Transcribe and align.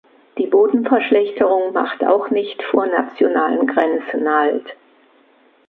Die 0.39 0.47
Bodenverschlechterung 0.47 1.73
macht 1.73 2.03
auch 2.03 2.31
nicht 2.31 2.59
vor 2.71 2.87
nationalen 2.87 3.67
Grenzen 3.67 4.27
halt. 4.27 4.75